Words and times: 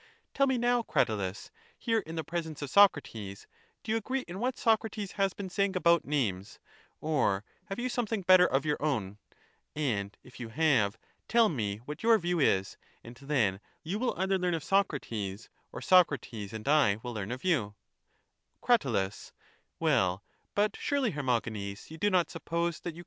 Tell 0.33 0.47
me 0.47 0.57
now, 0.57 0.81
Cratylus, 0.81 1.51
here 1.77 1.99
in 1.99 2.15
the 2.15 2.23
presence 2.23 2.63
of 2.63 2.71
Socrates, 2.71 3.45
do 3.83 3.91
you 3.91 3.99
agree 3.99 4.25
in 4.27 4.39
what 4.39 4.57
Socrates 4.57 5.11
has 5.11 5.35
been 5.35 5.47
saying 5.47 5.75
about 5.75 6.05
names, 6.05 6.57
or 7.01 7.43
have 7.65 7.77
you 7.77 7.87
something 7.87 8.23
better 8.23 8.47
of 8.47 8.65
your 8.65 8.81
own? 8.81 9.19
and 9.75 10.17
if 10.23 10.39
you 10.39 10.49
have, 10.49 10.97
tell 11.27 11.49
me 11.49 11.81
what 11.85 12.01
your 12.01 12.17
view 12.17 12.39
is, 12.39 12.77
and 13.03 13.15
then 13.17 13.59
you 13.83 13.99
will 13.99 14.15
either 14.17 14.39
learn 14.39 14.55
of 14.55 14.63
Socrates, 14.63 15.49
or 15.71 15.81
Socrates 15.83 16.51
and 16.51 16.67
I 16.67 16.97
will 17.03 17.13
learn 17.13 17.31
of 17.31 17.43
you. 17.43 17.75